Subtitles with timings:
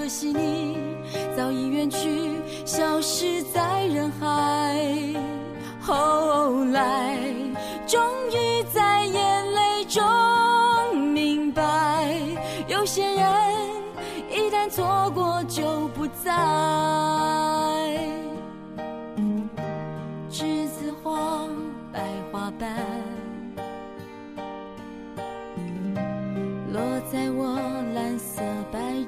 [0.00, 0.78] 可惜你
[1.36, 4.82] 早已远去消失在人海
[5.78, 7.18] 后来
[7.86, 8.00] 终
[8.30, 10.02] 于在眼泪中
[11.12, 12.16] 明白
[12.66, 13.22] 有些人
[14.30, 16.32] 一旦错过就不再
[20.30, 21.46] 栀子花
[21.92, 22.00] 白
[22.32, 22.74] 花瓣
[26.72, 26.80] 落
[27.12, 27.59] 在我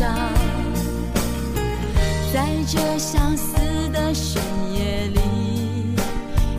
[0.00, 0.16] 受伤？
[2.32, 3.54] 在这相思
[3.92, 5.20] 的深夜里，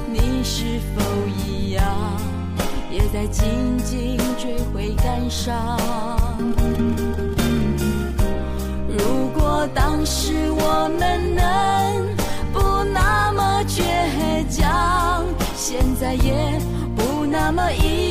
[0.07, 1.83] 你是否一样，
[2.91, 3.43] 也在静
[3.79, 5.75] 静追悔感伤？
[8.87, 11.43] 如果当时我们能
[12.53, 13.81] 不那么倔
[14.51, 15.25] 强，
[15.55, 16.59] 现在也
[16.95, 18.10] 不那么遗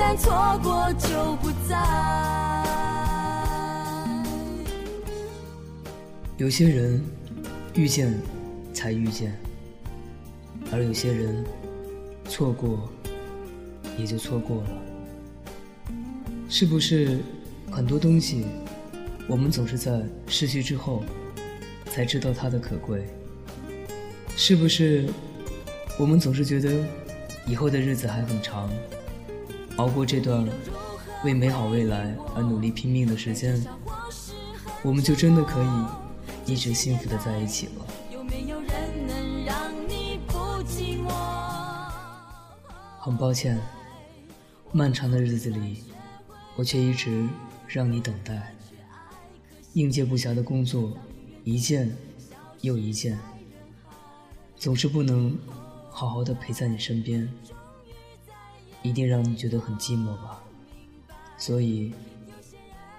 [0.00, 1.76] 旦错过就不再。
[6.38, 7.04] 有些人
[7.74, 8.18] 遇见
[8.72, 9.38] 才遇见，
[10.72, 11.44] 而有些人
[12.24, 12.88] 错过
[13.98, 14.70] 也就错过了。
[16.48, 17.18] 是不是
[17.70, 18.46] 很多东西，
[19.28, 21.04] 我们总是在失去之后
[21.84, 23.04] 才知道它的可贵？
[24.34, 25.06] 是不是
[25.98, 26.72] 我们总是觉得
[27.46, 28.70] 以后的日子还很长，
[29.80, 30.46] 熬过这段
[31.24, 33.64] 为美好未来而努力拼命的时间，
[34.82, 37.86] 我们就真的可以一直幸福的在一起了？
[38.12, 38.70] 有没有人
[39.08, 41.10] 能让你不寂寞？
[42.98, 43.58] 很抱歉，
[44.70, 45.82] 漫长的日子里，
[46.56, 47.26] 我却一直
[47.66, 48.54] 让你等待。
[49.72, 50.92] 应接不暇的工作，
[51.42, 51.96] 一件
[52.60, 53.18] 又一件，
[54.56, 55.38] 总是不能
[55.90, 57.26] 好好的陪在你身边，
[58.82, 60.42] 一定让你觉得很寂寞吧。
[61.36, 61.94] 所以，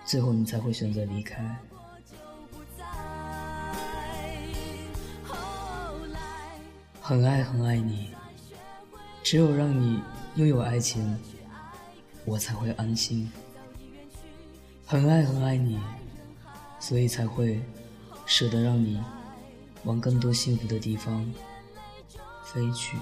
[0.06, 1.56] 最后你才会选择离开。
[7.02, 8.10] 很爱很爱你，
[9.22, 10.02] 只有让你
[10.36, 11.20] 拥有爱情，
[12.26, 13.30] 我才会安心。
[14.86, 15.80] 很爱很爱你，
[16.80, 17.62] 所以才会
[18.26, 19.02] 舍得让你
[19.84, 21.30] 往更多幸福的地方
[22.44, 22.98] 飞去。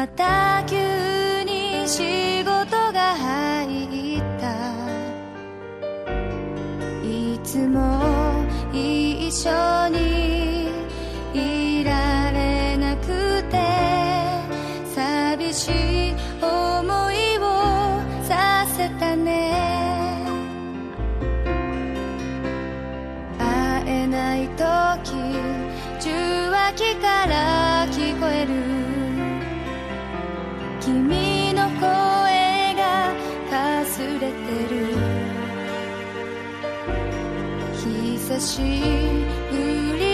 [0.00, 0.76] また急
[1.42, 4.46] に仕事が入った。
[7.06, 8.00] いつも
[8.72, 10.70] 一緒に
[11.34, 13.60] いられなくて
[14.94, 15.68] 寂し
[16.12, 17.42] い思いを
[18.24, 20.24] させたね。
[23.38, 25.12] 会えない時
[26.00, 26.08] 受
[26.48, 27.49] 話器から
[37.88, 40.09] 日差し降り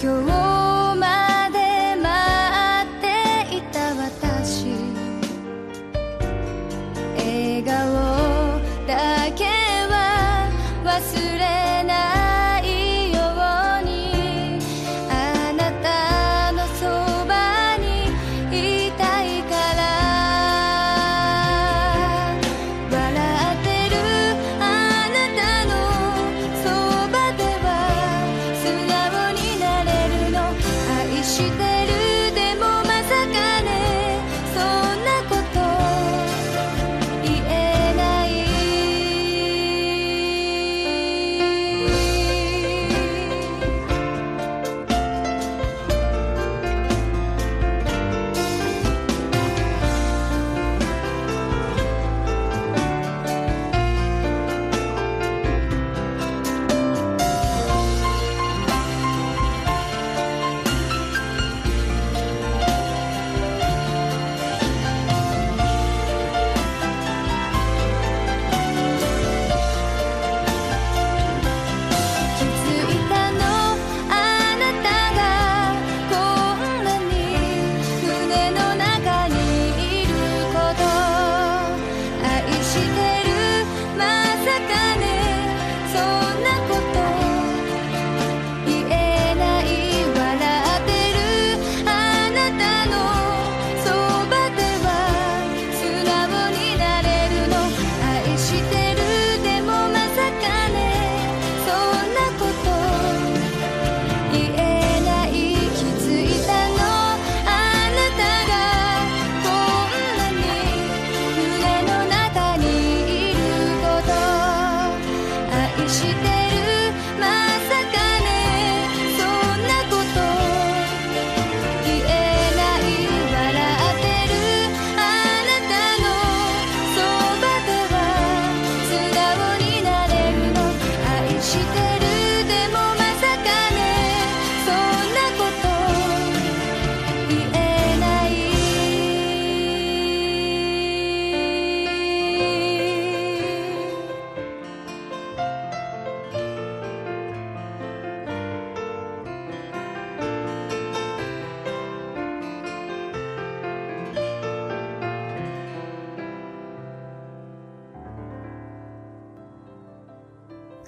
[0.00, 0.37] 今日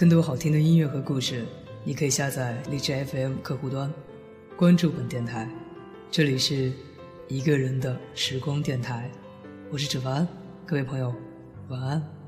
[0.01, 1.45] 更多好听的音乐和故事
[1.85, 3.93] 你可以下载荔枝 fm 客户端
[4.57, 5.47] 关注本电台。
[6.11, 6.73] 这里是
[7.29, 9.11] 一个人的时光电台
[9.71, 10.27] 我是芷凡
[10.65, 11.15] 各位朋友
[11.69, 12.20] 晚安。